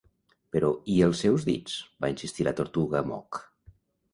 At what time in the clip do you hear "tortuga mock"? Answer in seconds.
2.63-3.45